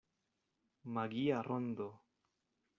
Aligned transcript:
Magia 0.95 1.43
rondo. 1.43 1.89